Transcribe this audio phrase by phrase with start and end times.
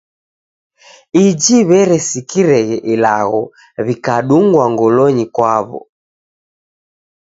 [1.25, 3.41] Iji w'eresikireghe ilagho,
[3.85, 5.79] w'ikadungwa ngolonyi kwaw'o.